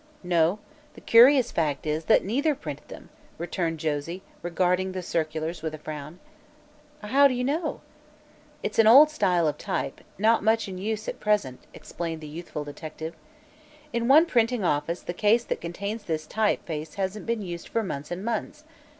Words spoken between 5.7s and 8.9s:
a frown. "How do you know?" "It's an